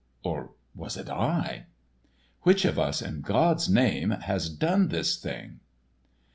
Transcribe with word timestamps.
or 0.23 0.53
was 0.73 0.97
it 0.97 1.11
I? 1.11 1.67
Which 2.41 2.65
of 2.65 2.79
us, 2.79 3.03
in 3.03 3.21
God's 3.21 3.69
name, 3.69 4.09
has 4.09 4.49
done 4.49 4.87
this 4.87 5.15
thing?" 5.15 5.59